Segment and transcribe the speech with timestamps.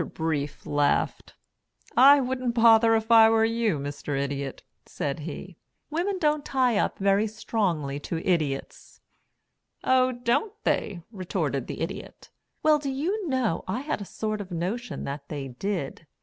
[0.15, 1.35] Brief laughed.
[1.95, 4.19] "I wouldn't bother if I were you, Mr.
[4.19, 5.57] Idiot," said he.
[5.91, 8.99] "Women don't tie up very strongly to Idiots."
[9.83, 12.31] "Oh don't they," retorted the Idiot.
[12.63, 16.07] "Well, do you know I had a sort of notion that they did.